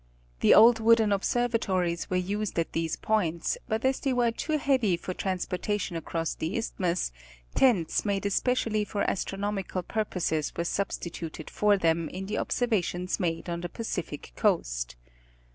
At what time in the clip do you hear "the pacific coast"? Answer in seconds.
13.61-14.95